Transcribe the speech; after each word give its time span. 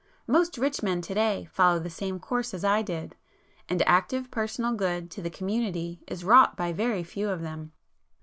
Most 0.25 0.57
rich 0.57 0.81
men 0.81 0.99
to 1.01 1.13
day 1.13 1.45
follow 1.51 1.77
the 1.77 1.91
same 1.91 2.19
course 2.19 2.55
as 2.55 2.61
[p 2.61 2.65
248] 2.65 2.79
I 2.79 3.01
did,—and 3.69 3.83
active 3.85 4.31
personal 4.31 4.73
good 4.73 5.11
to 5.11 5.21
the 5.21 5.29
community 5.29 6.01
is 6.07 6.23
wrought 6.23 6.57
by 6.57 6.73
very 6.73 7.03
few 7.03 7.29
of 7.29 7.41
them. 7.43 7.71